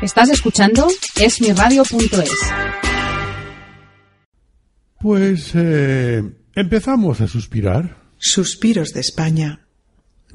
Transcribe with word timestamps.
Estás 0.00 0.28
escuchando 0.28 0.86
esmiradio.es. 1.20 2.30
Pues 5.00 5.50
eh, 5.56 6.22
empezamos 6.54 7.20
a 7.20 7.26
suspirar. 7.26 8.00
Suspiros 8.16 8.92
de 8.92 9.00
España 9.00 9.66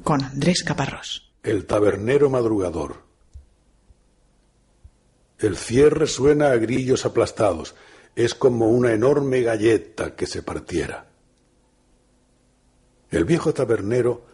con 0.04 0.22
Andrés 0.22 0.64
Caparrós. 0.64 1.32
El 1.44 1.66
tabernero 1.66 2.30
madrugador. 2.30 3.06
El 5.40 5.56
cierre 5.56 6.08
suena 6.08 6.48
a 6.48 6.58
grillos 6.58 7.06
aplastados. 7.06 7.74
Es 8.18 8.36
como 8.36 8.68
una 8.68 8.92
enorme 8.92 9.44
galleta 9.44 10.14
que 10.14 10.28
se 10.28 10.44
partiera. 10.44 11.08
El 13.12 13.24
viejo 13.24 13.54
tabernero, 13.54 14.26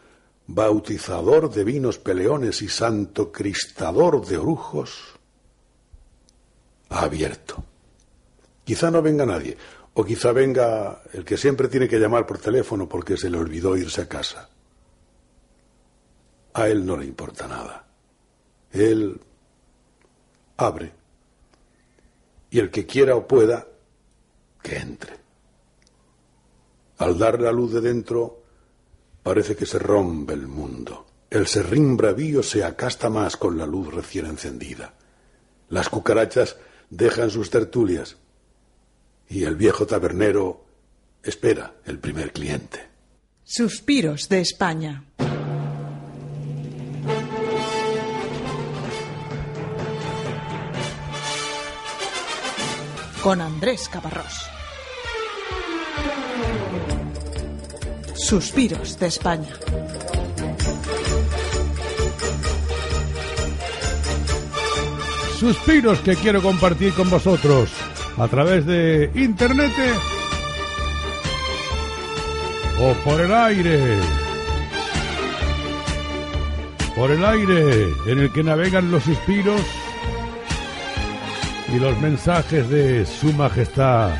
bautizador 0.47 1.53
de 1.53 1.63
vinos 1.65 1.99
peleones 1.99 2.63
y 2.63 2.67
santo 2.67 3.31
cristador 3.31 4.25
de 4.25 4.37
orujos, 4.37 5.18
abierto. 7.03 7.63
Quizá 8.63 8.91
no 8.91 9.01
venga 9.01 9.25
nadie, 9.25 9.57
o 9.93 10.03
quizá 10.03 10.31
venga 10.31 11.01
el 11.13 11.25
que 11.25 11.37
siempre 11.37 11.67
tiene 11.67 11.87
que 11.87 11.99
llamar 11.99 12.25
por 12.25 12.37
teléfono 12.37 12.87
porque 12.87 13.17
se 13.17 13.29
le 13.29 13.37
olvidó 13.37 13.75
irse 13.75 14.01
a 14.01 14.07
casa. 14.07 14.49
A 16.53 16.67
él 16.67 16.85
no 16.85 16.97
le 16.97 17.05
importa 17.05 17.47
nada. 17.47 17.87
Él 18.71 19.19
abre. 20.57 20.93
Y 22.51 22.59
el 22.59 22.69
que 22.69 22.85
quiera 22.85 23.15
o 23.15 23.27
pueda, 23.27 23.67
que 24.61 24.77
entre. 24.77 25.17
Al 26.97 27.17
dar 27.17 27.39
la 27.39 27.51
luz 27.51 27.73
de 27.73 27.81
dentro, 27.81 28.43
parece 29.23 29.55
que 29.55 29.65
se 29.65 29.79
rompe 29.79 30.33
el 30.33 30.47
mundo. 30.47 31.05
El 31.29 31.47
serrín 31.47 31.95
bravío 31.95 32.41
se 32.41 32.63
acasta 32.63 33.09
más 33.09 33.37
con 33.37 33.57
la 33.57 33.65
luz 33.65 33.93
recién 33.93 34.25
encendida. 34.25 34.93
Las 35.69 35.89
cucarachas 35.89 36.57
dejan 36.89 37.29
sus 37.29 37.49
tertulias. 37.49 38.17
Y 39.27 39.43
el 39.43 39.55
viejo 39.55 39.85
tabernero 39.85 40.65
espera 41.23 41.75
el 41.85 41.99
primer 41.99 42.31
cliente. 42.31 42.87
Suspiros 43.43 44.29
de 44.29 44.41
España. 44.41 45.05
Con 53.21 53.41
Andrés 53.41 53.89
Caparrós. 53.89 54.49
Suspiros 58.15 58.97
de 58.99 59.07
España. 59.07 59.59
Suspiros 65.39 65.99
que 66.01 66.17
quiero 66.17 66.41
compartir 66.41 66.91
con 66.91 67.09
vosotros 67.09 67.71
a 68.17 68.27
través 68.27 68.65
de 68.65 69.09
internet 69.15 69.71
o 72.77 72.93
por 73.05 73.21
el 73.21 73.33
aire. 73.33 73.99
Por 76.93 77.11
el 77.11 77.23
aire 77.23 77.87
en 78.07 78.19
el 78.19 78.33
que 78.33 78.43
navegan 78.43 78.91
los 78.91 79.03
suspiros 79.03 79.61
y 81.73 81.79
los 81.79 81.97
mensajes 82.01 82.69
de 82.69 83.05
Su 83.05 83.31
Majestad, 83.31 84.11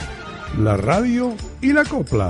la 0.58 0.78
radio 0.78 1.36
y 1.60 1.74
la 1.74 1.84
copla. 1.84 2.30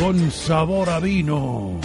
Con 0.00 0.30
sabor 0.30 0.88
a 0.88 0.98
vino. 0.98 1.78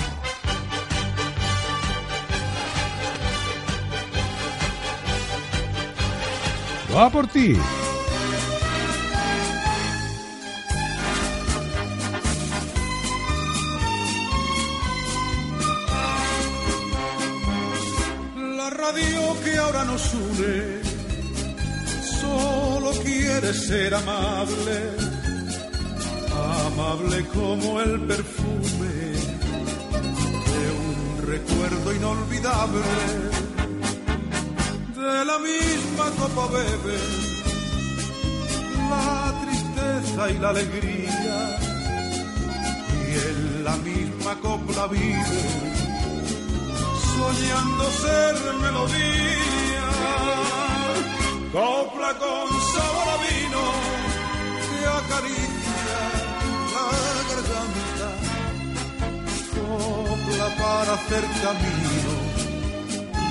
Va 6.94 7.10
por 7.10 7.26
ti. 7.28 7.56
La 18.58 18.70
radio 18.70 19.36
que 19.44 19.58
ahora 19.58 19.86
nos 19.86 20.14
une 20.14 20.82
solo 22.20 22.92
quiere 23.04 23.54
ser 23.54 23.96
amable, 23.96 24.78
amable 26.68 27.26
como 27.34 27.80
el 27.80 28.02
perfume 28.02 28.94
de 30.52 30.64
un 30.84 31.26
recuerdo 31.26 31.96
inolvidable. 31.96 33.41
De 35.02 35.26
la 35.26 35.40
misma 35.40 36.06
copa 36.20 36.46
bebe 36.54 37.00
la 38.92 39.34
tristeza 39.42 40.30
y 40.30 40.38
la 40.38 40.50
alegría. 40.50 41.38
Y 43.10 43.12
en 43.30 43.64
la 43.64 43.76
misma 43.78 44.36
copla 44.44 44.86
vive 44.88 45.42
soñando 47.18 47.84
ser 48.04 48.36
melodía, 48.62 49.90
copla 51.52 52.12
con 52.24 52.48
sabor 52.74 53.08
a 53.16 53.18
vino 53.26 53.64
que 54.68 54.80
acaricia 55.02 56.00
la 56.76 56.86
garganta, 57.30 58.10
copla 59.56 60.48
para 60.62 60.94
hacer 60.94 61.24
camino 61.42 62.14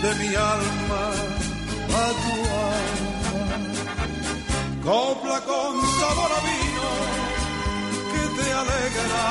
de 0.03 0.11
mi 0.21 0.35
alma 0.35 1.50
a 1.95 2.09
tu 2.23 2.37
alma, 2.77 3.71
copla 4.83 5.41
con 5.41 5.73
sabor 6.01 6.31
a 6.33 6.41
vino 6.49 6.91
que 8.13 8.23
te 8.37 8.49
alegra, 8.53 9.27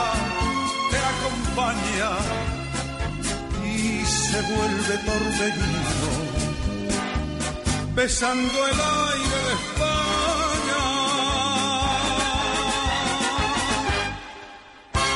te 0.92 1.00
acompaña 1.14 2.12
y 3.66 3.78
se 4.06 4.40
vuelve 4.42 4.96
torbellino, 5.06 6.14
besando 7.96 8.59
el 8.68 8.80
aire 8.80 9.40
de 9.46 9.53
España. 9.53 10.00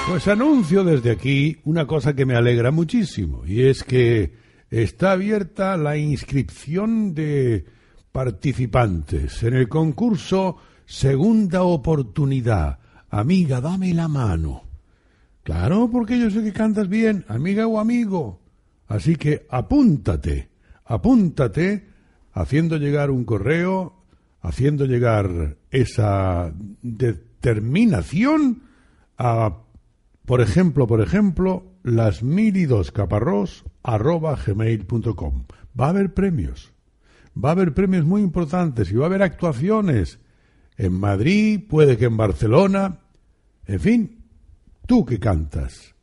Pues 0.09 0.27
anuncio 0.27 0.83
desde 0.83 1.11
aquí 1.11 1.57
una 1.63 1.87
cosa 1.87 2.13
que 2.13 2.25
me 2.25 2.35
alegra 2.35 2.71
muchísimo 2.71 3.43
y 3.45 3.63
es 3.67 3.83
que 3.83 4.42
está 4.81 5.11
abierta 5.11 5.77
la 5.77 5.97
inscripción 5.97 7.13
de 7.13 7.63
participantes 8.11 9.43
en 9.43 9.53
el 9.53 9.69
concurso 9.69 10.57
Segunda 10.87 11.61
Oportunidad. 11.61 12.79
Amiga, 13.11 13.61
dame 13.61 13.93
la 13.93 14.07
mano. 14.07 14.63
Claro, 15.43 15.89
porque 15.91 16.17
yo 16.19 16.31
sé 16.31 16.43
que 16.43 16.53
cantas 16.53 16.89
bien, 16.89 17.23
amiga 17.27 17.67
o 17.67 17.79
amigo. 17.79 18.39
Así 18.87 19.15
que 19.15 19.45
apúntate, 19.47 20.49
apúntate 20.85 21.87
haciendo 22.31 22.77
llegar 22.77 23.11
un 23.11 23.25
correo, 23.25 23.93
haciendo 24.41 24.85
llegar 24.85 25.57
esa 25.69 26.51
determinación 26.81 28.63
a, 29.19 29.55
por 30.25 30.41
ejemplo, 30.41 30.87
por 30.87 31.01
ejemplo, 31.01 31.63
las 31.83 32.23
mil 32.23 32.57
y 32.57 32.65
dos 32.65 32.91
caparrós 32.91 33.65
arroba 33.83 34.35
gmail.com. 34.35 35.45
Va 35.79 35.87
a 35.87 35.89
haber 35.89 36.13
premios, 36.13 36.73
va 37.37 37.49
a 37.49 37.51
haber 37.51 37.73
premios 37.73 38.05
muy 38.05 38.21
importantes 38.21 38.91
y 38.91 38.95
va 38.95 39.05
a 39.05 39.07
haber 39.07 39.21
actuaciones. 39.21 40.19
En 40.77 40.93
Madrid, 40.93 41.61
puede 41.67 41.97
que 41.97 42.05
en 42.05 42.17
Barcelona, 42.17 42.99
en 43.67 43.79
fin, 43.79 44.23
tú 44.87 45.05
que 45.05 45.19
cantas, 45.19 45.93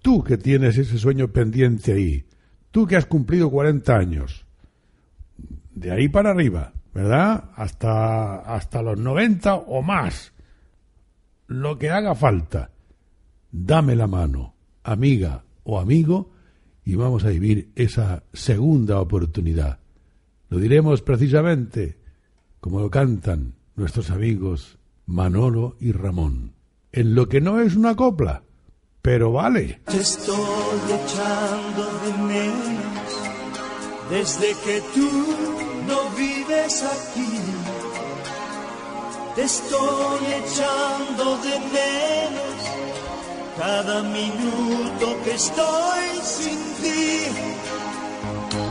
tú 0.00 0.22
que 0.22 0.38
tienes 0.38 0.78
ese 0.78 0.98
sueño 0.98 1.28
pendiente 1.28 1.92
ahí, 1.92 2.24
tú 2.70 2.86
que 2.86 2.96
has 2.96 3.06
cumplido 3.06 3.50
40 3.50 3.96
años, 3.96 4.46
de 5.74 5.92
ahí 5.92 6.08
para 6.08 6.30
arriba, 6.30 6.72
¿verdad? 6.94 7.50
Hasta, 7.54 8.36
hasta 8.36 8.82
los 8.82 8.98
90 8.98 9.54
o 9.54 9.82
más, 9.82 10.32
lo 11.46 11.78
que 11.78 11.90
haga 11.90 12.14
falta, 12.14 12.70
dame 13.50 13.94
la 13.94 14.06
mano, 14.06 14.54
amiga 14.82 15.44
o 15.64 15.78
amigo 15.78 16.30
y 16.88 16.94
vamos 16.94 17.22
a 17.24 17.28
vivir 17.28 17.70
esa 17.76 18.22
segunda 18.32 18.98
oportunidad. 18.98 19.78
Lo 20.48 20.58
diremos 20.58 21.02
precisamente 21.02 21.98
como 22.60 22.80
lo 22.80 22.88
cantan 22.88 23.56
nuestros 23.76 24.08
amigos 24.08 24.78
Manolo 25.04 25.76
y 25.80 25.92
Ramón. 25.92 26.54
En 26.90 27.14
lo 27.14 27.28
que 27.28 27.42
no 27.42 27.60
es 27.60 27.76
una 27.76 27.94
copla, 27.94 28.42
pero 29.02 29.32
vale. 29.32 29.82
Te 29.84 29.98
estoy 29.98 30.34
echando 30.86 31.84
de 32.06 32.22
menos 32.26 33.10
desde 34.08 34.48
que 34.64 34.80
tú 34.94 35.10
no 35.86 36.16
vives 36.16 36.84
aquí. 36.84 37.38
Te 39.36 39.42
estoy 39.42 40.20
echando 40.24 41.36
de 41.42 41.58
menos 41.70 42.47
cada 43.58 44.02
minuto 44.04 45.16
que 45.24 45.34
estoy 45.34 46.04
sin 46.22 46.58
ti, 46.80 47.24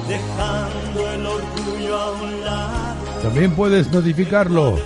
dejando 0.08 1.12
el 1.12 1.26
orgullo 1.26 1.98
a 1.98 2.12
un 2.14 2.42
lado. 2.42 3.22
También 3.22 3.52
puedes 3.52 3.92
notificarlo 3.92 4.80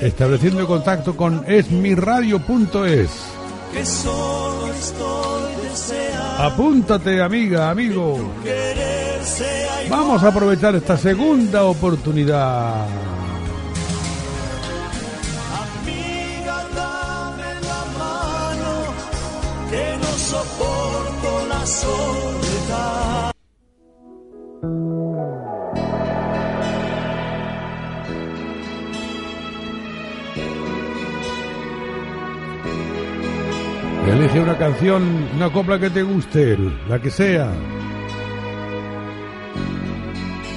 estableciendo 0.00 0.66
contacto 0.66 1.14
con 1.16 1.44
esmiradio.es. 1.46 3.10
Que 3.72 3.86
solo 3.86 4.72
estoy 4.72 5.52
deseando 5.62 6.42
Apúntate, 6.42 7.22
amiga, 7.22 7.70
amigo. 7.70 8.18
Vamos 9.90 10.22
a 10.22 10.28
aprovechar 10.28 10.74
esta 10.74 10.96
segunda 10.96 11.64
oportunidad. 11.64 12.86
Soporto 20.32 21.46
la 21.48 21.66
soledad. 21.66 23.32
Elige 34.06 34.40
una 34.40 34.56
canción, 34.56 35.02
una 35.36 35.50
copla 35.52 35.78
que 35.78 35.90
te 35.90 36.02
guste, 36.02 36.56
la 36.88 36.98
que 36.98 37.10
sea. 37.10 37.52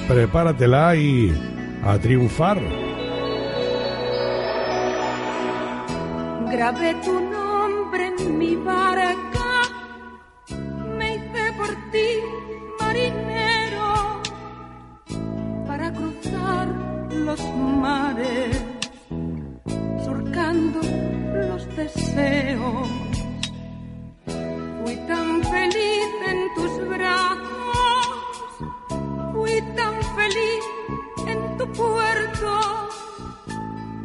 Prepáratela 0.08 0.96
y 0.96 1.34
a 1.84 1.98
triunfar. 2.00 2.60
Grabé 6.52 6.96
tu 7.04 7.20
nombre 7.20 8.14
en 8.18 8.38
mi 8.38 8.56
barca, 8.56 9.35
Fui 24.84 24.96
tan 25.08 25.44
feliz 25.44 26.08
en 26.32 26.54
tus 26.56 26.88
brazos, 26.88 28.08
fui 29.34 29.62
tan 29.76 29.94
feliz 30.16 30.64
en 31.28 31.58
tu 31.58 31.68
puerto 31.74 32.90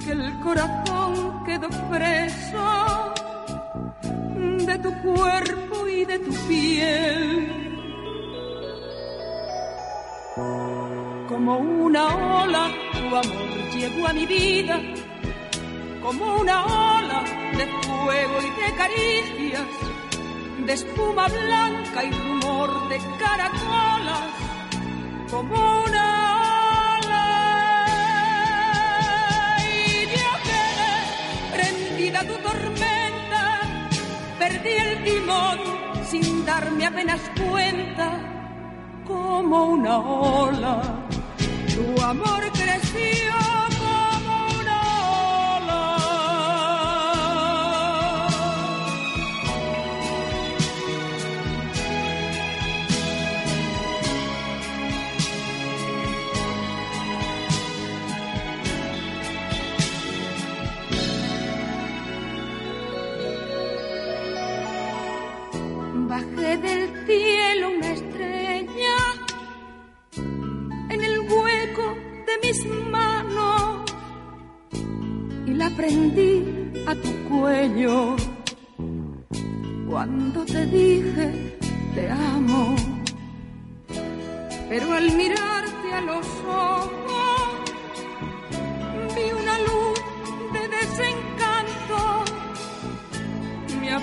que 0.04 0.10
el 0.10 0.40
corazón 0.40 1.44
quedó 1.44 1.68
preso 1.88 3.14
de 4.66 4.78
tu 4.78 4.92
cuerpo 5.02 5.86
y 5.86 6.04
de 6.04 6.18
tu 6.18 6.32
piel. 6.48 7.56
Como 11.28 11.58
una 11.58 12.42
ola, 12.42 12.70
tu 12.92 13.16
amor 13.16 13.50
llegó 13.72 14.08
a 14.08 14.12
mi 14.12 14.26
vida, 14.26 14.80
como 16.02 16.40
una 16.40 16.64
ola 16.64 17.22
de 17.56 17.66
fuego 18.04 18.36
y 18.40 18.50
de 18.60 18.74
caricias, 18.76 19.66
de 20.66 20.72
espuma 20.72 21.28
blanca 21.28 22.04
y 22.04 22.10
rumor 22.12 22.88
de 22.88 22.98
caracolas, 23.18 24.28
como 25.30 25.82
una 25.84 26.06
ola. 26.96 27.26
Y 29.62 30.06
yo 30.14 30.32
quedé 30.48 30.94
prendida 31.56 32.20
tu 32.20 32.34
tormenta, 32.48 33.42
perdí 34.38 34.74
el 34.86 35.04
timón 35.04 35.58
sin 36.10 36.44
darme 36.44 36.86
apenas 36.86 37.20
cuenta, 37.38 38.06
como 39.06 39.64
una 39.66 39.98
ola. 39.98 40.82
Tu 41.74 42.02
amor 42.02 42.42
creció 42.52 43.39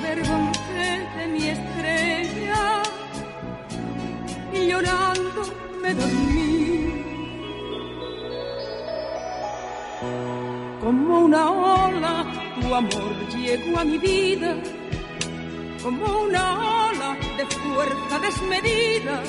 avergoncé 0.07 1.07
de 1.18 1.27
mi 1.27 1.50
estrella 1.50 2.83
y 4.53 4.67
llorando 4.67 5.41
me 5.81 5.93
dormí. 5.93 7.03
Como 10.81 11.20
una 11.20 11.51
ola, 11.51 12.25
tu 12.60 12.74
amor 12.74 13.13
llegó 13.36 13.79
a 13.79 13.84
mi 13.84 13.98
vida, 13.98 14.55
como 15.84 16.22
una 16.24 16.88
ola 16.88 17.17
de 17.38 17.46
fuerza 17.46 18.20
desmedida. 18.20 19.24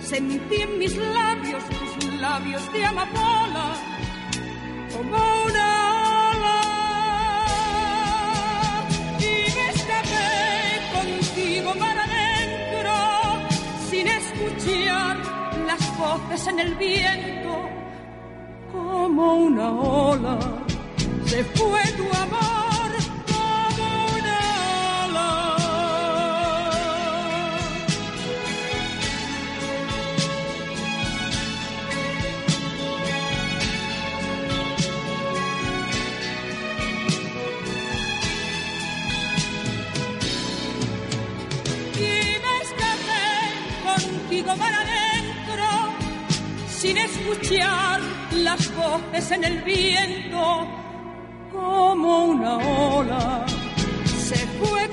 Sentí 0.00 0.62
en 0.62 0.78
mis 0.78 0.96
labios 0.96 1.62
tus 1.98 2.14
labios 2.20 2.72
de 2.72 2.84
amapola, 2.84 3.66
como 4.94 5.18
una 5.46 5.87
voces 16.38 16.48
en 16.48 16.60
el 16.60 16.74
viento 16.74 17.68
como 18.72 19.34
una 19.36 19.70
ola 19.70 20.38
se 21.26 21.44
fue 21.44 21.80
tu 21.96 22.04
amor 22.04 22.90
como 23.26 23.86
una 24.16 24.38
ola. 25.04 25.30
Y 41.94 42.10
me 42.44 42.54
escapé 42.64 43.26
contigo 43.84 44.56
para 44.56 44.80
adentro 44.80 45.07
sin 46.80 46.96
escuchar 46.96 48.00
las 48.30 48.72
voces 48.76 49.32
en 49.32 49.42
el 49.42 49.62
viento 49.62 50.68
como 51.50 52.26
una 52.26 52.56
ola 52.56 53.46
se 54.06 54.36
fue 54.36 54.88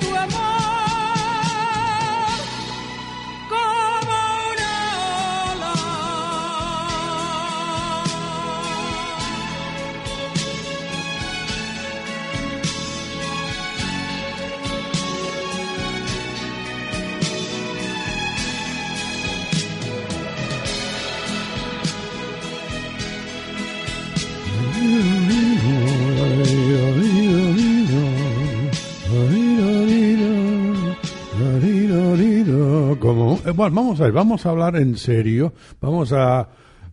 bueno, 33.56 33.74
vamos 33.74 34.00
a 34.00 34.04
ver, 34.04 34.12
vamos 34.12 34.44
a 34.44 34.50
hablar 34.50 34.76
en 34.76 34.96
serio, 34.96 35.54
vamos 35.80 36.12
a 36.12 36.46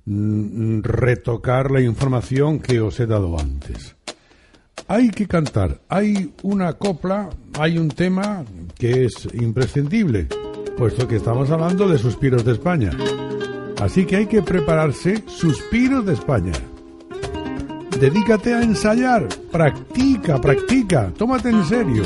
mm, 0.05 0.81
retocar 0.81 1.71
la 1.71 1.81
información 1.81 2.59
que 2.59 2.79
os 2.79 2.99
he 3.01 3.05
dado 3.05 3.37
antes. 3.37 3.97
Hay 4.87 5.09
que 5.09 5.27
cantar, 5.27 5.81
hay 5.89 6.33
una 6.41 6.73
copla, 6.73 7.29
hay 7.59 7.77
un 7.77 7.89
tema 7.89 8.45
que 8.77 9.05
es 9.05 9.27
imprescindible, 9.33 10.27
puesto 10.77 11.07
que 11.07 11.17
estamos 11.17 11.49
hablando 11.51 11.87
de 11.89 11.97
suspiros 11.97 12.45
de 12.45 12.53
España. 12.53 12.91
Así 13.81 14.05
que 14.05 14.15
hay 14.15 14.27
que 14.27 14.41
prepararse 14.41 15.21
suspiros 15.27 16.05
de 16.05 16.13
España. 16.13 16.53
Dedícate 17.99 18.53
a 18.53 18.63
ensayar, 18.63 19.27
practica, 19.51 20.39
practica, 20.39 21.11
tómate 21.17 21.49
en 21.49 21.65
serio. 21.65 22.03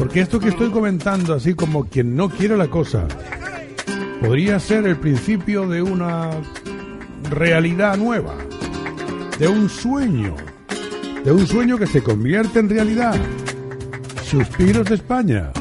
Porque 0.00 0.20
esto 0.20 0.40
que 0.40 0.48
estoy 0.48 0.70
comentando, 0.70 1.34
así 1.34 1.52
como 1.52 1.84
quien 1.84 2.16
no 2.16 2.30
quiere 2.30 2.56
la 2.56 2.68
cosa, 2.68 3.06
podría 4.22 4.58
ser 4.58 4.86
el 4.86 4.96
principio 4.96 5.68
de 5.68 5.82
una 5.82 6.30
realidad 7.30 7.98
nueva, 7.98 8.34
de 9.38 9.46
un 9.46 9.68
sueño, 9.68 10.34
de 11.22 11.30
un 11.30 11.46
sueño 11.46 11.76
que 11.76 11.86
se 11.86 12.02
convierte 12.02 12.60
en 12.60 12.70
realidad. 12.70 13.14
Suspiros 14.24 14.88
de 14.88 14.94
España. 14.94 15.52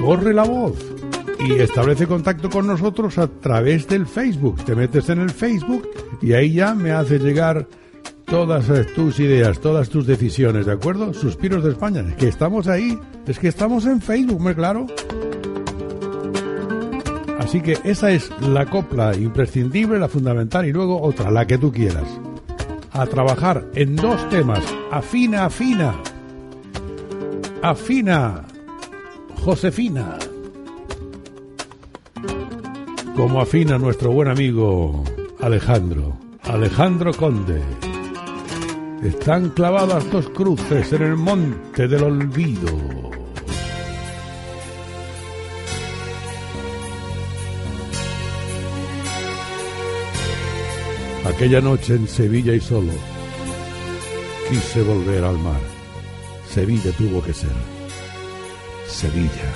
Corre 0.00 0.32
la 0.32 0.44
voz 0.44 0.78
y 1.40 1.54
establece 1.54 2.06
contacto 2.06 2.50
con 2.50 2.68
nosotros 2.68 3.18
a 3.18 3.26
través 3.26 3.88
del 3.88 4.06
Facebook. 4.06 4.64
Te 4.64 4.76
metes 4.76 5.08
en 5.08 5.22
el 5.22 5.30
Facebook 5.30 5.88
y 6.22 6.34
ahí 6.34 6.52
ya 6.52 6.72
me 6.72 6.92
haces 6.92 7.20
llegar 7.20 7.66
todas 8.30 8.64
tus 8.94 9.18
ideas, 9.18 9.58
todas 9.60 9.88
tus 9.88 10.06
decisiones, 10.06 10.64
¿de 10.64 10.72
acuerdo? 10.72 11.12
Suspiros 11.12 11.64
de 11.64 11.70
España, 11.70 12.04
es 12.08 12.14
que 12.14 12.28
estamos 12.28 12.68
ahí, 12.68 12.96
es 13.26 13.38
que 13.40 13.48
estamos 13.48 13.86
en 13.86 14.00
Facebook, 14.00 14.40
muy 14.40 14.54
claro. 14.54 14.86
Así 17.40 17.60
que 17.60 17.76
esa 17.82 18.12
es 18.12 18.30
la 18.40 18.66
copla 18.66 19.16
imprescindible, 19.16 19.98
la 19.98 20.08
fundamental 20.08 20.64
y 20.64 20.72
luego 20.72 21.02
otra, 21.02 21.30
la 21.32 21.44
que 21.46 21.58
tú 21.58 21.72
quieras. 21.72 22.06
A 22.92 23.04
trabajar 23.06 23.66
en 23.74 23.96
dos 23.96 24.28
temas, 24.28 24.62
afina, 24.92 25.46
afina. 25.46 25.94
Afina, 27.62 28.44
Josefina. 29.44 30.16
Como 33.16 33.40
afina 33.40 33.76
nuestro 33.76 34.12
buen 34.12 34.28
amigo 34.28 35.02
Alejandro, 35.40 36.16
Alejandro 36.44 37.12
Conde. 37.12 37.89
Están 39.02 39.48
clavadas 39.50 40.10
dos 40.10 40.28
cruces 40.28 40.92
en 40.92 41.02
el 41.02 41.16
monte 41.16 41.88
del 41.88 42.02
olvido. 42.02 42.68
Aquella 51.24 51.62
noche 51.62 51.94
en 51.94 52.06
Sevilla 52.06 52.52
y 52.52 52.60
solo 52.60 52.92
quise 54.50 54.82
volver 54.82 55.24
al 55.24 55.38
mar. 55.38 55.60
Sevilla 56.46 56.92
tuvo 56.98 57.22
que 57.22 57.32
ser. 57.32 57.50
Sevilla. 58.86 59.50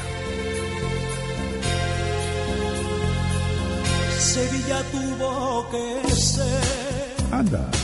Sevilla 4.19 4.83
tuvo 4.91 5.67
que 5.71 6.11
ser 6.11 6.85
Anda. 7.31 7.84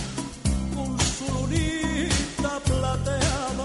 Con 2.64 2.74
su 2.74 2.80
lunita 2.80 2.80
plateada, 2.80 3.59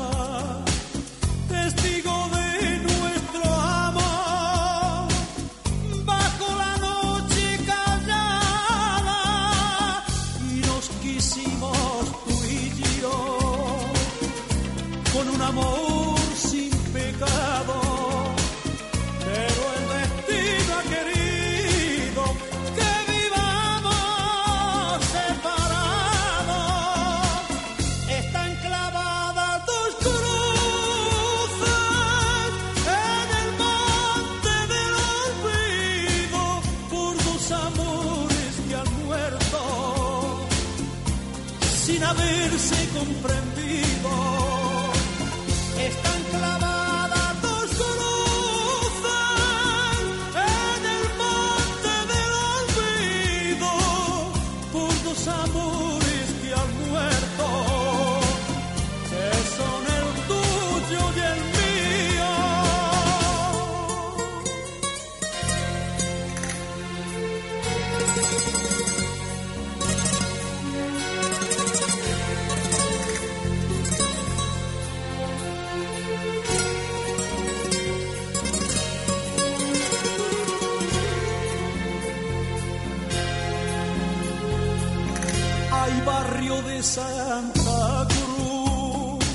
barrio 86.36 86.62
de 86.64 86.84
Santa 86.84 88.08
Cruz, 88.10 89.26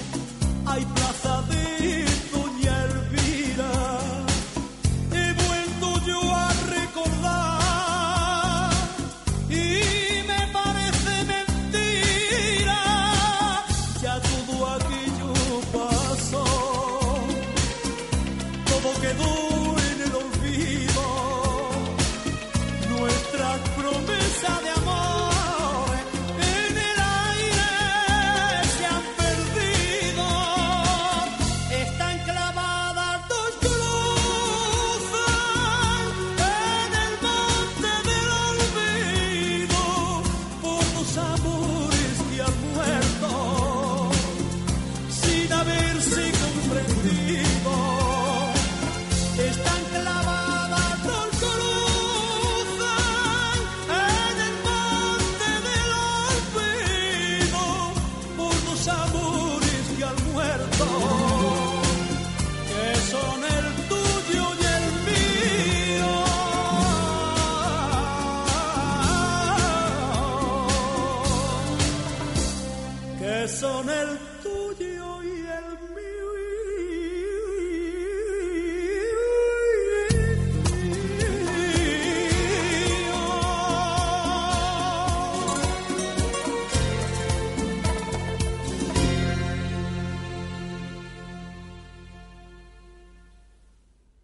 hay 0.66 0.85
plaza 0.85 1.39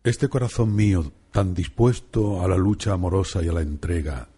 Este 0.06 0.28
corazón 0.28 0.72
mío, 0.72 1.12
tan 1.32 1.52
dispuesto 1.52 2.40
a 2.40 2.46
la 2.46 2.56
lucha 2.56 2.92
amorosa 2.92 3.42
y 3.42 3.48
a 3.48 3.52
la 3.52 3.62
entrega, 3.62 4.28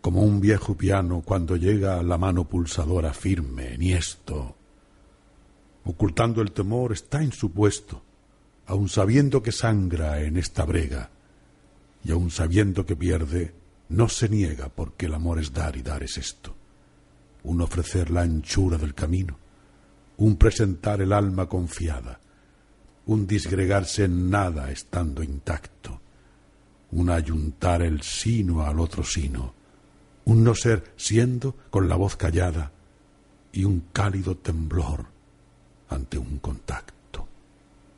como 0.00 0.22
un 0.22 0.40
viejo 0.40 0.76
piano 0.76 1.22
cuando 1.24 1.54
llega 1.54 2.02
la 2.02 2.18
mano 2.18 2.48
pulsadora 2.48 3.14
firme, 3.14 3.78
niesto, 3.78 4.56
ocultando 5.84 6.42
el 6.42 6.50
temor, 6.50 6.90
está 6.90 7.22
en 7.22 7.30
su 7.30 7.52
puesto, 7.52 8.02
aun 8.66 8.88
sabiendo 8.88 9.40
que 9.40 9.52
sangra 9.52 10.20
en 10.20 10.36
esta 10.36 10.64
brega, 10.64 11.10
y 12.02 12.10
aun 12.10 12.32
sabiendo 12.32 12.84
que 12.84 12.96
pierde, 12.96 13.54
no 13.88 14.08
se 14.08 14.28
niega 14.28 14.68
porque 14.68 15.06
el 15.06 15.14
amor 15.14 15.38
es 15.38 15.52
dar 15.52 15.76
y 15.76 15.82
dar 15.82 16.02
es 16.02 16.18
esto, 16.18 16.56
un 17.44 17.60
ofrecer 17.60 18.10
la 18.10 18.22
anchura 18.22 18.78
del 18.78 18.94
camino, 18.94 19.38
un 20.16 20.34
presentar 20.34 21.00
el 21.02 21.12
alma 21.12 21.48
confiada, 21.48 22.18
un 23.10 23.26
disgregarse 23.26 24.04
en 24.04 24.30
nada 24.30 24.70
estando 24.70 25.24
intacto, 25.24 26.00
un 26.92 27.10
ayuntar 27.10 27.82
el 27.82 28.02
sino 28.02 28.62
al 28.64 28.78
otro 28.78 29.02
sino, 29.02 29.52
un 30.26 30.44
no 30.44 30.54
ser 30.54 30.94
siendo 30.96 31.56
con 31.70 31.88
la 31.88 31.96
voz 31.96 32.14
callada 32.14 32.70
y 33.52 33.64
un 33.64 33.88
cálido 33.92 34.36
temblor 34.36 35.06
ante 35.88 36.18
un 36.18 36.38
contacto. 36.38 37.26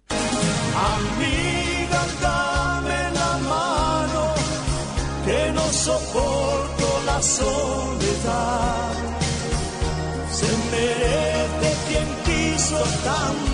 Amiga, 0.09 2.07
dame 2.23 3.13
la 3.13 3.39
mano, 3.51 4.33
que 5.27 5.53
no 5.53 5.73
soporto 5.73 7.03
la 7.05 7.21
soledad. 7.21 8.95
Se 10.31 10.49
merece 10.71 11.77
quien 11.87 12.09
quiso 12.25 12.79
tanto 13.05 13.52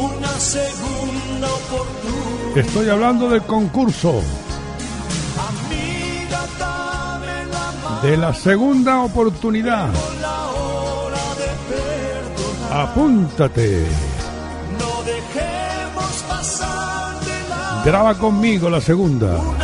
una 0.00 0.28
segunda 0.40 1.48
oportunidad. 1.48 2.56
Estoy 2.56 2.88
hablando 2.88 3.28
del 3.28 3.42
concurso, 3.42 4.22
Amiga, 5.48 6.40
de 8.02 8.16
la 8.16 8.34
segunda 8.34 9.02
oportunidad. 9.02 9.90
Apúntate. 12.72 13.84
No 14.78 15.02
dejemos 15.02 16.24
pasar 16.28 17.20
de 17.20 17.48
la 17.48 17.82
Graba 17.84 18.14
conmigo 18.14 18.70
la 18.70 18.80
segunda 18.80 19.59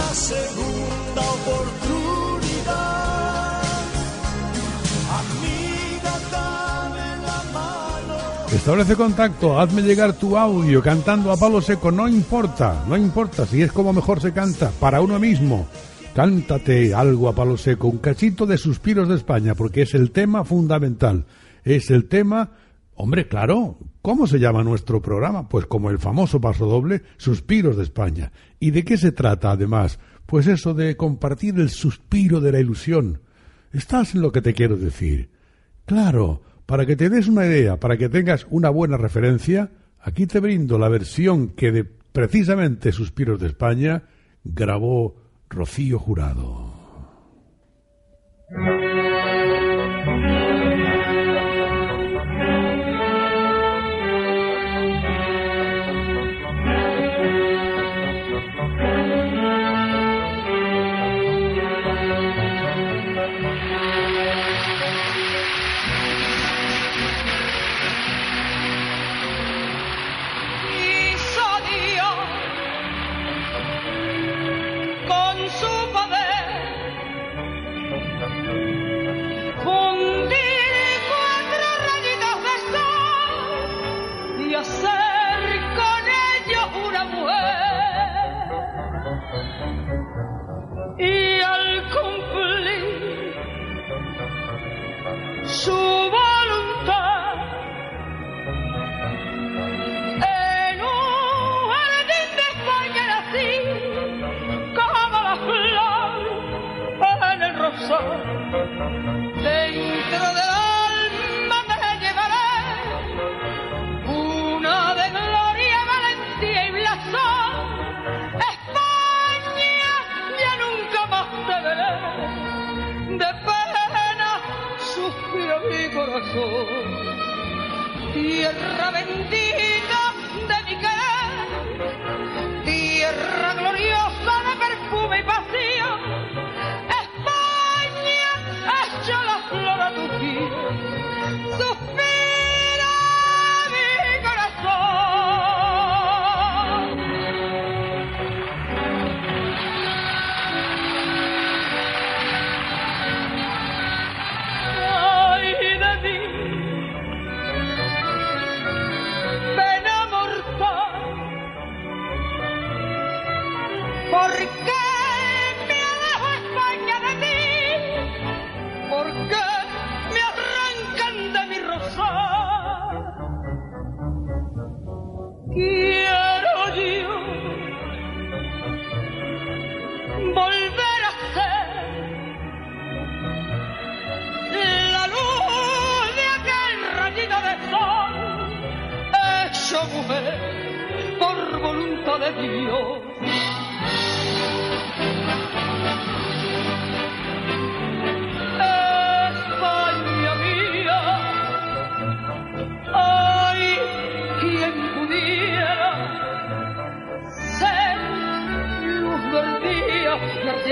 Establece 8.56 8.96
contacto, 8.96 9.60
hazme 9.60 9.82
llegar 9.82 10.14
tu 10.14 10.34
audio 10.34 10.82
cantando 10.82 11.30
a 11.30 11.36
palo 11.36 11.60
seco, 11.60 11.92
no 11.92 12.08
importa, 12.08 12.84
no 12.88 12.96
importa 12.96 13.44
si 13.44 13.60
es 13.60 13.70
como 13.70 13.92
mejor 13.92 14.20
se 14.20 14.32
canta, 14.32 14.70
para 14.80 15.02
uno 15.02 15.18
mismo. 15.18 15.68
Cántate 16.14 16.94
algo 16.94 17.28
a 17.28 17.34
palo 17.34 17.58
seco, 17.58 17.86
un 17.86 17.98
cachito 17.98 18.46
de 18.46 18.56
Suspiros 18.56 19.08
de 19.08 19.16
España, 19.16 19.54
porque 19.54 19.82
es 19.82 19.94
el 19.94 20.10
tema 20.10 20.42
fundamental. 20.42 21.26
Es 21.64 21.90
el 21.90 22.08
tema, 22.08 22.52
hombre, 22.94 23.28
claro, 23.28 23.78
¿cómo 24.00 24.26
se 24.26 24.38
llama 24.38 24.64
nuestro 24.64 25.02
programa? 25.02 25.48
Pues 25.50 25.66
como 25.66 25.90
el 25.90 25.98
famoso 25.98 26.40
paso 26.40 26.64
doble, 26.64 27.02
Suspiros 27.18 27.76
de 27.76 27.82
España. 27.82 28.32
¿Y 28.58 28.70
de 28.70 28.84
qué 28.84 28.96
se 28.96 29.12
trata 29.12 29.50
además? 29.50 29.98
Pues 30.24 30.46
eso 30.46 30.72
de 30.72 30.96
compartir 30.96 31.60
el 31.60 31.68
suspiro 31.68 32.40
de 32.40 32.52
la 32.52 32.60
ilusión. 32.60 33.20
¿Estás 33.70 34.14
en 34.14 34.22
lo 34.22 34.32
que 34.32 34.40
te 34.40 34.54
quiero 34.54 34.78
decir? 34.78 35.30
Claro, 35.84 36.40
para 36.66 36.84
que 36.84 36.96
te 36.96 37.08
des 37.08 37.28
una 37.28 37.46
idea, 37.46 37.78
para 37.78 37.96
que 37.96 38.08
tengas 38.08 38.46
una 38.50 38.70
buena 38.70 38.96
referencia, 38.96 39.70
aquí 40.00 40.26
te 40.26 40.40
brindo 40.40 40.78
la 40.78 40.88
versión 40.88 41.50
que 41.50 41.72
de 41.72 41.84
precisamente 41.84 42.92
Suspiros 42.92 43.40
de 43.40 43.46
España 43.48 44.02
grabó 44.44 45.16
Rocío 45.48 45.98
Jurado. 45.98 46.74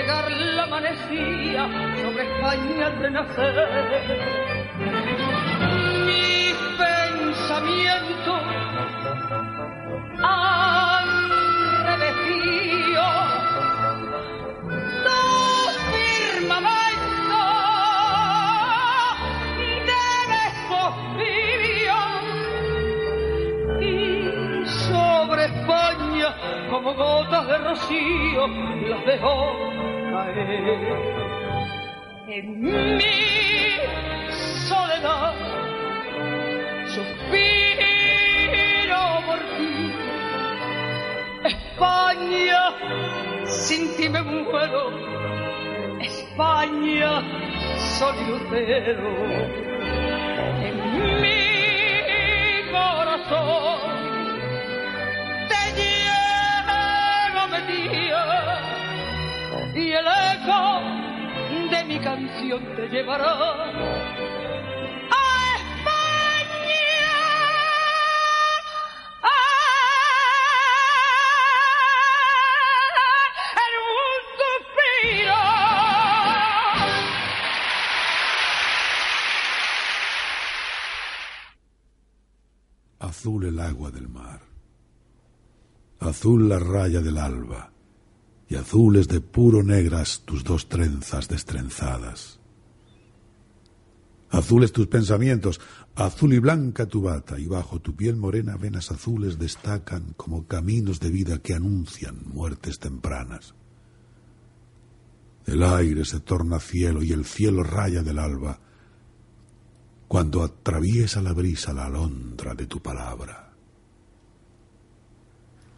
llegar 0.05 0.31
la 0.31 0.63
amanecía 0.65 1.67
sobre 2.03 2.25
España 2.25 2.87
al 2.87 2.99
renacer. 2.99 3.55
Mis 6.05 6.55
pensamientos 6.79 8.41
han 10.23 11.09
revestido 11.87 13.05
tu 15.05 15.21
firmamento 15.95 17.43
de 19.89 20.05
despojillo 20.35 22.01
y 23.81 24.67
sobre 24.67 25.45
España 25.47 26.29
como 26.71 26.95
gotas 26.95 27.47
de 27.47 27.59
rocío 27.59 28.47
las 28.89 29.07
dejó 29.07 29.84
en 32.27 32.61
mi 32.61 33.05
soledad 34.69 35.35
suspiro 36.87 37.83
por 39.27 39.39
ti. 39.57 39.93
España, 41.45 42.63
sin 43.45 43.97
ti 43.97 44.09
me 44.09 44.23
muero. 44.23 44.91
España, 46.01 47.23
sol 47.77 48.15
y 48.19 48.25
lucero. 48.31 49.13
En 50.67 50.77
mi 51.23 52.73
corazón 52.73 53.94
de 60.47 61.85
mi 61.85 61.99
canción 62.01 62.63
te 62.77 62.89
llevará. 62.89 63.25
¡Ah! 65.11 65.35
Azul 82.99 83.45
el 83.45 83.61
agua 83.61 83.91
del 83.91 84.09
mar, 84.09 84.41
azul 86.01 86.49
la 86.49 86.59
raya 86.59 87.01
del 87.01 87.19
alba, 87.19 87.74
y 88.49 88.57
azules 88.57 89.09
de 89.09 89.21
puro 89.21 89.63
negras 89.63 90.23
tus 90.25 90.45
dos 90.45 90.69
trenzas 90.69 91.29
destrenzadas. 91.29 92.41
Azules 94.31 94.73
tus 94.73 94.89
pensamientos, 94.89 95.61
azul 95.95 96.35
y 96.35 96.41
blanca 96.41 96.87
tu 96.87 97.03
bata, 97.03 97.39
y 97.39 97.47
bajo 97.47 97.81
tu 97.81 97.95
piel 97.95 98.17
morena 98.17 98.57
venas 98.57 98.91
azules 98.91 99.39
destacan 99.39 100.13
como 100.17 100.47
caminos 100.47 100.99
de 100.99 101.11
vida 101.11 101.39
que 101.39 101.55
anuncian 101.55 102.21
muertes 102.27 102.81
tempranas. 102.81 103.55
El 105.47 105.63
aire 105.63 106.05
se 106.05 106.21
torna 106.21 106.59
cielo 106.59 107.03
y 107.03 107.13
el 107.13 107.25
cielo 107.25 107.63
raya 107.63 108.03
del 108.03 108.19
alba, 108.19 108.59
cuando 110.09 110.43
atraviesa 110.43 111.23
la 111.23 111.33
brisa 111.33 111.73
la 111.73 111.87
alondra 111.87 112.55
de 112.55 112.67
tu 112.67 112.83
palabra. 112.83 113.53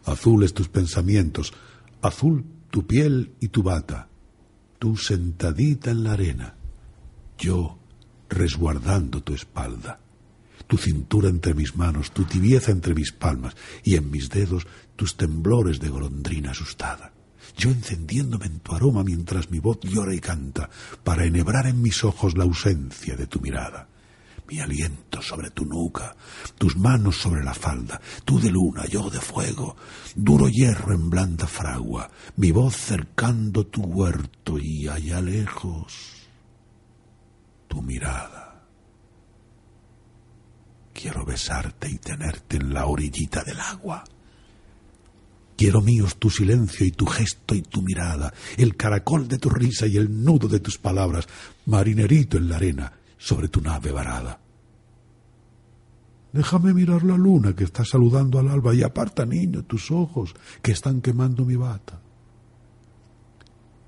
Azules 0.05 0.53
tus 0.53 0.69
pensamientos, 0.69 1.53
azul 2.01 2.56
tu 2.69 2.85
piel 2.85 3.33
y 3.39 3.49
tu 3.49 3.63
bata, 3.63 4.09
tú 4.79 4.97
sentadita 4.97 5.91
en 5.91 6.03
la 6.03 6.13
arena, 6.13 6.55
yo 7.37 7.79
resguardando 8.29 9.23
tu 9.23 9.33
espalda, 9.33 9.99
tu 10.67 10.77
cintura 10.77 11.29
entre 11.29 11.53
mis 11.53 11.75
manos, 11.75 12.11
tu 12.11 12.25
tibieza 12.25 12.71
entre 12.71 12.93
mis 12.93 13.11
palmas 13.11 13.55
y 13.83 13.95
en 13.95 14.11
mis 14.11 14.29
dedos 14.29 14.67
tus 14.95 15.15
temblores 15.15 15.79
de 15.79 15.89
golondrina 15.89 16.51
asustada. 16.51 17.13
Yo 17.55 17.69
encendiéndome 17.69 18.45
en 18.45 18.59
tu 18.59 18.75
aroma 18.75 19.03
mientras 19.03 19.49
mi 19.49 19.59
voz 19.59 19.79
llora 19.81 20.13
y 20.13 20.19
canta, 20.19 20.69
para 21.03 21.25
enhebrar 21.25 21.67
en 21.67 21.81
mis 21.81 22.03
ojos 22.03 22.37
la 22.37 22.43
ausencia 22.43 23.15
de 23.15 23.27
tu 23.27 23.39
mirada 23.39 23.87
mi 24.47 24.59
aliento 24.59 25.21
sobre 25.21 25.51
tu 25.51 25.65
nuca, 25.65 26.15
tus 26.57 26.77
manos 26.77 27.17
sobre 27.17 27.43
la 27.43 27.53
falda, 27.53 27.99
tú 28.23 28.39
de 28.39 28.49
luna, 28.49 28.85
yo 28.85 29.09
de 29.09 29.19
fuego, 29.19 29.75
duro 30.15 30.47
hierro 30.47 30.93
en 30.93 31.09
blanda 31.09 31.47
fragua, 31.47 32.09
mi 32.37 32.51
voz 32.51 32.75
cercando 32.75 33.65
tu 33.67 33.81
huerto 33.81 34.57
y 34.57 34.87
allá 34.87 35.21
lejos 35.21 36.27
tu 37.67 37.81
mirada. 37.81 38.63
Quiero 40.93 41.25
besarte 41.25 41.89
y 41.89 41.97
tenerte 41.97 42.57
en 42.57 42.73
la 42.73 42.87
orillita 42.87 43.43
del 43.43 43.59
agua. 43.59 44.03
Quiero 45.55 45.81
míos 45.81 46.17
tu 46.17 46.29
silencio 46.29 46.85
y 46.85 46.91
tu 46.91 47.05
gesto 47.05 47.53
y 47.55 47.61
tu 47.63 47.81
mirada, 47.81 48.33
el 48.57 48.75
caracol 48.75 49.27
de 49.27 49.39
tu 49.39 49.49
risa 49.49 49.87
y 49.87 49.97
el 49.97 50.23
nudo 50.23 50.47
de 50.47 50.59
tus 50.59 50.77
palabras, 50.77 51.27
marinerito 51.65 52.37
en 52.37 52.49
la 52.49 52.57
arena, 52.57 52.93
sobre 53.17 53.47
tu 53.47 53.61
nave 53.61 53.91
varada. 53.91 54.39
Déjame 56.33 56.73
mirar 56.73 57.03
la 57.03 57.17
luna 57.17 57.55
que 57.55 57.63
está 57.63 57.83
saludando 57.83 58.37
al 58.37 58.49
alba 58.49 58.75
y 58.75 58.83
aparta, 58.83 59.25
niño, 59.25 59.63
tus 59.63 59.91
ojos 59.91 60.35
que 60.61 60.71
están 60.71 61.01
quemando 61.01 61.45
mi 61.45 61.55
bata. 61.55 61.99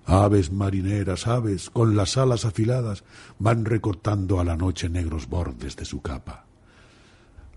Aves 0.06 0.52
marineras, 0.52 1.28
aves, 1.28 1.70
con 1.70 1.96
las 1.96 2.18
alas 2.18 2.46
afiladas, 2.46 3.04
van 3.38 3.66
recortando 3.66 4.40
a 4.40 4.44
la 4.44 4.58
noche 4.58 4.90
negros 4.90 5.28
bordes 5.28 5.76
de 5.76 5.86
su 5.86 6.02
capa. 6.02 6.46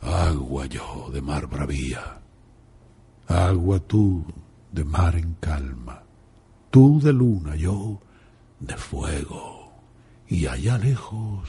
Agua 0.03 0.67
yo 0.67 1.09
de 1.13 1.23
mar 1.23 1.47
bravía, 1.47 2.21
agua 3.29 3.79
tú 3.81 4.27
de 4.71 4.85
mar 4.85 5.17
en 5.17 5.35
calma, 5.35 6.03
tú 6.71 7.01
de 7.01 7.13
luna, 7.13 7.57
yo 7.57 8.03
de 8.61 8.77
fuego 8.77 9.52
y 10.33 10.47
allá 10.47 10.79
lejos 10.79 11.47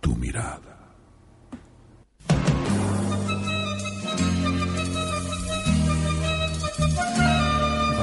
tu 0.00 0.16
mirada. 0.16 0.76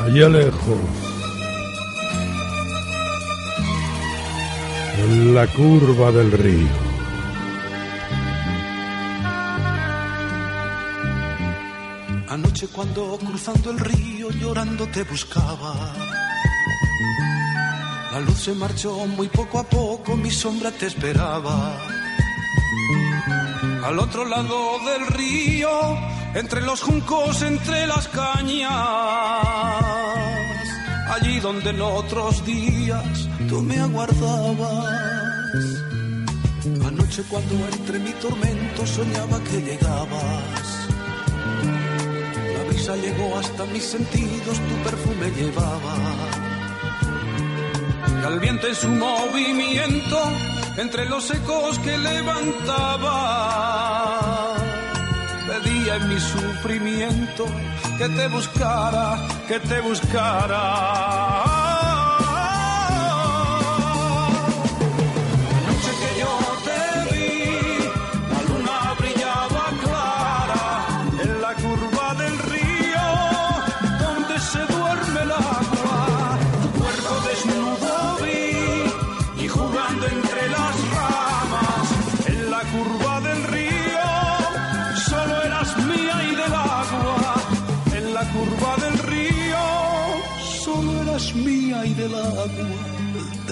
Allá 0.06 0.30
lejos, 0.30 0.80
en 5.00 5.36
la 5.36 5.46
curva 5.48 6.12
del 6.14 6.32
río, 6.32 6.90
Anoche 12.30 12.68
cuando 12.68 13.18
cruzando 13.18 13.72
el 13.72 13.80
río 13.80 14.30
llorando 14.32 14.88
te 14.88 15.04
buscaba. 15.04 16.19
La 18.12 18.20
luz 18.20 18.40
se 18.40 18.54
marchó 18.54 19.06
muy 19.06 19.28
poco 19.28 19.60
a 19.60 19.64
poco, 19.64 20.16
mi 20.18 20.32
sombra 20.32 20.72
te 20.72 20.88
esperaba. 20.88 21.78
Al 23.84 24.00
otro 24.00 24.26
lado 24.26 24.80
del 24.80 25.06
río, 25.08 25.70
entre 26.34 26.62
los 26.62 26.82
juncos, 26.82 27.44
entre 27.44 27.86
las 27.86 28.08
cañas, 28.08 28.72
allí 31.12 31.40
donde 31.40 31.70
en 31.70 31.82
otros 31.82 32.44
días 32.46 33.30
tú 33.48 33.62
me 33.62 33.80
aguardabas. 33.80 34.86
Anoche 36.88 37.24
cuando 37.30 37.56
entre 37.74 38.00
mi 38.00 38.12
tormento 38.14 38.88
soñaba 38.88 39.40
que 39.44 39.62
llegabas. 39.62 40.88
La 42.56 42.64
brisa 42.64 42.96
llegó 42.96 43.38
hasta 43.38 43.66
mis 43.66 43.84
sentidos, 43.84 44.58
tu 44.58 44.76
perfume 44.84 45.30
llevaba. 45.38 46.49
Al 48.26 48.40
viento 48.40 48.68
en 48.68 48.76
su 48.76 48.90
movimiento, 48.90 50.20
entre 50.78 51.06
los 51.06 51.30
ecos 51.32 51.80
que 51.80 51.98
levantaba, 51.98 53.16
pedía 55.48 55.96
en 55.96 56.10
mi 56.10 56.20
sufrimiento 56.20 57.46
que 57.98 58.10
te 58.10 58.28
buscara, 58.28 59.18
que 59.48 59.60
te 59.60 59.80
buscara. 59.82 61.59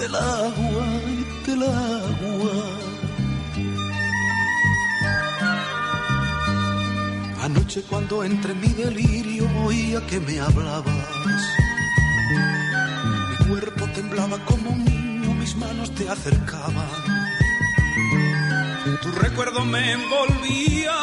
Del 0.08 0.16
agua 0.16 0.86
y 1.06 1.46
del 1.46 1.62
agua. 1.62 2.56
Anoche 7.42 7.82
cuando 7.82 8.24
entre 8.24 8.54
mi 8.54 8.68
delirio 8.68 9.46
oía 9.64 10.00
que 10.06 10.20
me 10.20 10.40
hablabas. 10.40 11.42
Mi 13.30 13.46
cuerpo 13.48 13.86
temblaba 13.94 14.38
como 14.46 14.70
un 14.70 14.84
niño, 14.84 15.34
mis 15.34 15.56
manos 15.56 15.94
te 15.94 16.08
acercaban. 16.08 16.88
Tu 19.02 19.10
recuerdo 19.12 19.64
me 19.64 19.92
envolvía 19.92 20.96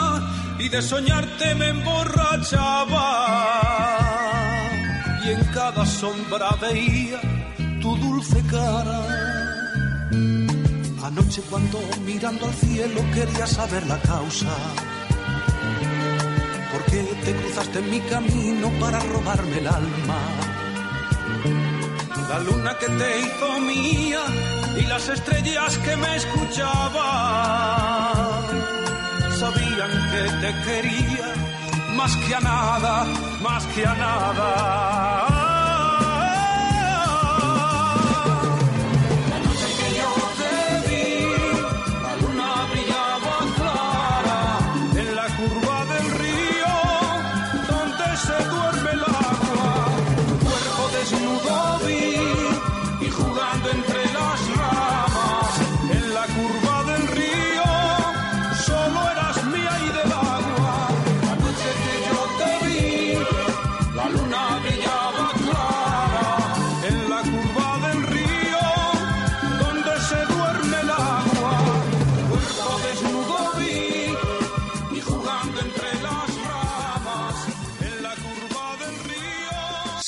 y 0.59 0.69
de 0.69 0.81
soñarte 0.81 1.53
me 1.55 1.69
emborrachaba. 1.69 3.07
Y 5.25 5.29
en 5.29 5.43
cada 5.45 5.85
sombra 5.85 6.49
veía 6.61 7.34
Anoche 11.03 11.41
cuando 11.49 11.79
mirando 12.05 12.45
al 12.45 12.53
cielo 12.53 13.01
quería 13.13 13.45
saber 13.45 13.85
la 13.87 13.99
causa. 13.99 14.55
¿Por 16.71 16.83
qué 16.85 17.03
te 17.23 17.35
cruzaste 17.35 17.79
en 17.79 17.89
mi 17.89 17.99
camino 18.01 18.71
para 18.79 18.99
robarme 18.99 19.57
el 19.59 19.67
alma? 19.67 20.19
La 22.29 22.39
luna 22.39 22.77
que 22.79 22.87
te 22.87 23.19
hizo 23.19 23.59
mía 23.59 24.21
y 24.77 24.81
las 24.87 25.07
estrellas 25.09 25.77
que 25.77 25.95
me 25.95 26.15
escuchaban 26.15 26.95
sabían 29.39 29.91
que 30.11 30.23
te 30.41 30.51
quería 30.65 31.33
más 31.95 32.15
que 32.17 32.35
a 32.35 32.39
nada, 32.39 33.05
más 33.41 33.65
que 33.67 33.85
a 33.85 33.95
nada. 33.95 35.34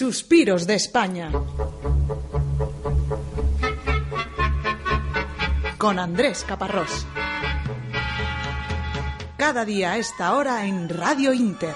Suspiros 0.08 0.66
de 0.66 0.76
España. 0.76 1.30
Con 5.78 6.00
Andrés 6.00 6.46
Caparrós. 6.48 7.06
Cada 9.36 9.66
día 9.66 9.92
a 9.92 9.98
esta 9.98 10.34
hora 10.34 10.66
en 10.66 10.88
Radio 10.88 11.34
Inter. 11.34 11.76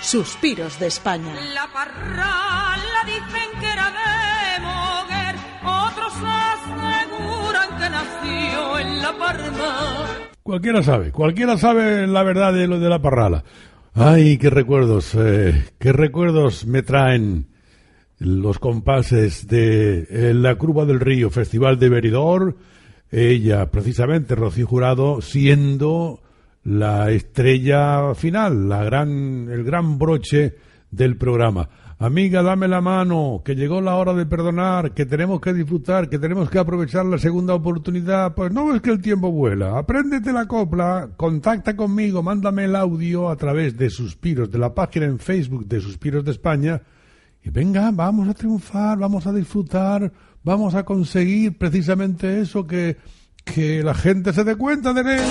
Suspiros 0.00 0.78
de 0.78 0.86
España. 0.86 1.34
La 1.54 1.66
parrala 1.72 3.02
dicen 3.04 3.60
que 3.60 3.66
era 3.66 3.90
de 3.90 4.60
Moguer, 4.62 5.34
otros 5.64 6.12
aseguran 6.22 7.78
que 7.78 7.90
nació 7.90 8.78
en 8.78 9.02
La 9.02 9.12
Parma. 9.18 10.22
Cualquiera 10.44 10.84
sabe, 10.84 11.10
cualquiera 11.10 11.58
sabe 11.58 12.06
la 12.06 12.22
verdad 12.22 12.52
de 12.52 12.68
lo 12.68 12.78
de 12.78 12.88
la 12.88 13.02
parrala. 13.02 13.42
Ay, 13.94 14.38
qué 14.38 14.48
recuerdos, 14.48 15.14
eh, 15.14 15.66
qué 15.78 15.92
recuerdos 15.92 16.64
me 16.64 16.82
traen 16.82 17.48
los 18.16 18.58
compases 18.58 19.46
de 19.46 20.06
eh, 20.08 20.32
la 20.32 20.54
Curva 20.54 20.86
del 20.86 20.98
Río, 20.98 21.28
Festival 21.28 21.78
de 21.78 21.90
Veridor, 21.90 22.56
ella, 23.10 23.70
precisamente, 23.70 24.34
Rocío 24.34 24.66
Jurado, 24.66 25.20
siendo 25.20 26.22
la 26.64 27.10
estrella 27.10 28.14
final, 28.14 28.66
la 28.66 28.82
gran, 28.82 29.50
el 29.50 29.62
gran 29.62 29.98
broche 29.98 30.54
del 30.90 31.18
programa. 31.18 31.68
Amiga, 32.02 32.42
dame 32.42 32.66
la 32.66 32.80
mano, 32.80 33.42
que 33.44 33.54
llegó 33.54 33.80
la 33.80 33.94
hora 33.94 34.12
de 34.12 34.26
perdonar, 34.26 34.92
que 34.92 35.06
tenemos 35.06 35.40
que 35.40 35.52
disfrutar, 35.52 36.08
que 36.08 36.18
tenemos 36.18 36.50
que 36.50 36.58
aprovechar 36.58 37.06
la 37.06 37.16
segunda 37.16 37.54
oportunidad. 37.54 38.34
Pues 38.34 38.50
no 38.50 38.66
ves 38.66 38.82
que 38.82 38.90
el 38.90 39.00
tiempo 39.00 39.30
vuela. 39.30 39.78
Apréndete 39.78 40.32
la 40.32 40.46
copla, 40.46 41.10
contacta 41.16 41.76
conmigo, 41.76 42.20
mándame 42.20 42.64
el 42.64 42.74
audio 42.74 43.30
a 43.30 43.36
través 43.36 43.76
de 43.76 43.88
Suspiros, 43.88 44.50
de 44.50 44.58
la 44.58 44.74
página 44.74 45.06
en 45.06 45.20
Facebook 45.20 45.64
de 45.68 45.80
Suspiros 45.80 46.24
de 46.24 46.32
España. 46.32 46.82
Y 47.44 47.50
venga, 47.50 47.88
vamos 47.92 48.28
a 48.28 48.34
triunfar, 48.34 48.98
vamos 48.98 49.24
a 49.28 49.32
disfrutar, 49.32 50.12
vamos 50.42 50.74
a 50.74 50.82
conseguir 50.82 51.56
precisamente 51.56 52.40
eso 52.40 52.66
que, 52.66 52.96
que 53.44 53.80
la 53.84 53.94
gente 53.94 54.32
se 54.32 54.42
dé 54.42 54.56
cuenta 54.56 54.92
de 54.92 55.02
él. 55.02 55.22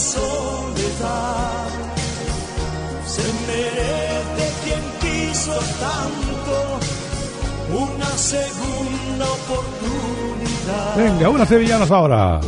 Soledad. 0.00 1.68
Se 3.06 3.22
merece 3.46 4.44
quien 4.64 4.82
quiso 5.00 5.52
tanto 5.78 6.54
una 7.84 8.10
segunda 8.16 9.24
oportunidad. 9.38 10.96
Venga, 10.96 11.28
unas 11.28 11.48
sevillanas 11.48 11.90
ahora. 11.90 12.40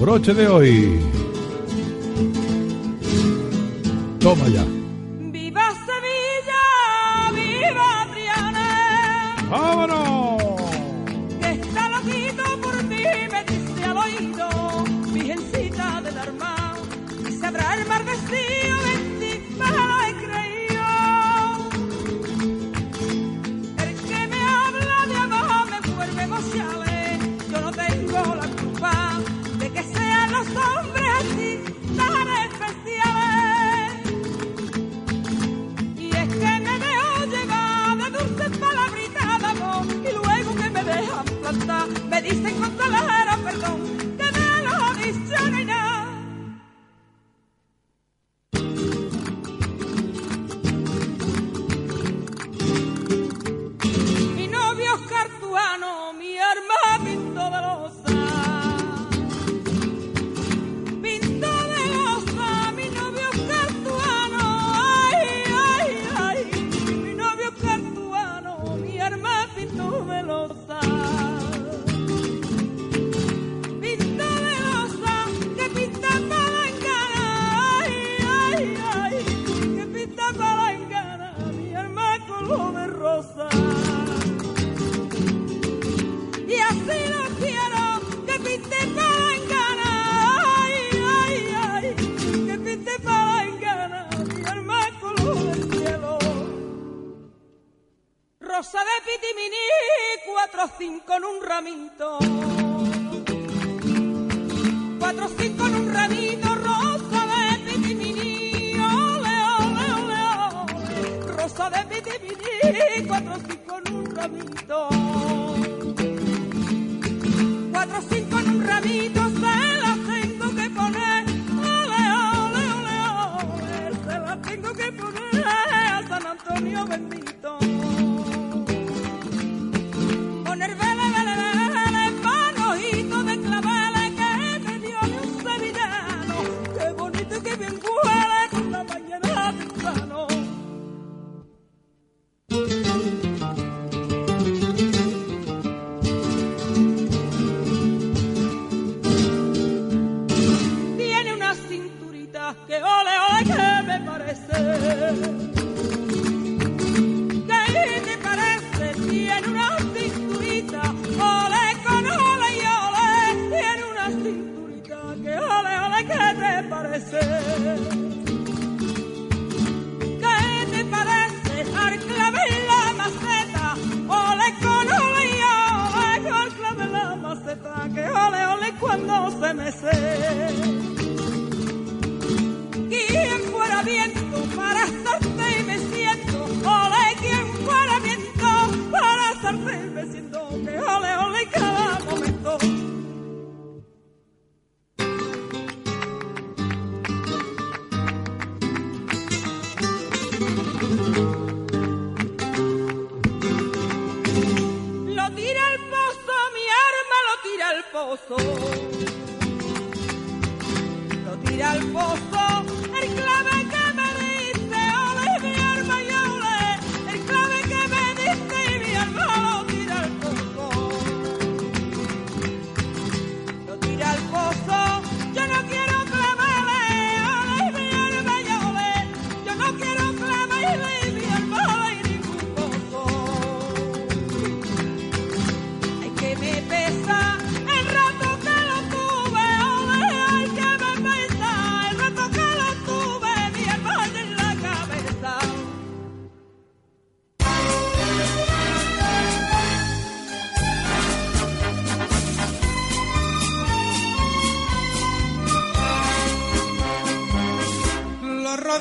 Broche 0.00 0.34
de 0.34 0.48
hoy. 0.48 1.00
Toma 4.18 4.48
ya. 4.48 4.81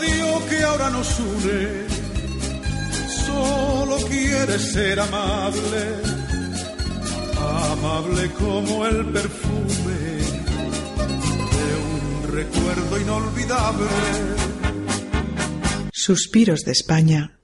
Radio 0.02 0.46
que 0.50 0.64
ahora 0.64 0.90
nos 0.90 1.20
une 1.20 1.88
solo 3.26 3.98
quiere 4.08 4.58
ser 4.60 5.00
amable, 5.00 5.84
amable 7.72 8.32
como 8.32 8.86
el 8.86 9.06
perfume 9.08 10.00
de 11.56 11.70
un 11.92 12.32
recuerdo 12.32 13.00
inolvidable. 13.00 13.88
Suspiros 15.92 16.62
de 16.62 16.72
España 16.72 17.40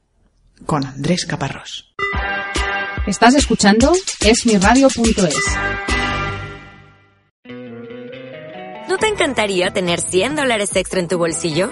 con 0.65 0.86
Andrés 0.86 1.26
Caparrós. 1.26 1.93
Estás 3.06 3.36
escuchando 3.36 3.93
esmiradio.es. 4.20 5.36
¿No 8.89 8.98
te 8.98 9.08
encantaría 9.08 9.72
tener 9.72 10.02
100 10.02 10.36
dólares 10.36 10.76
extra 10.76 11.00
en 11.00 11.08
tu 11.08 11.17
bolsillo? 11.17 11.72